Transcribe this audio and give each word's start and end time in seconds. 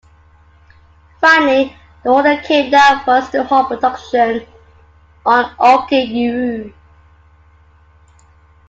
Finally 1.19 1.75
the 2.01 2.09
order 2.09 2.35
came 2.41 2.71
down 2.71 3.01
for 3.05 3.11
us 3.17 3.29
to 3.29 3.43
halt 3.43 3.67
production 3.67 4.47
on 5.23 5.55
"Aoki 5.57 6.07
Uru". 6.11 6.73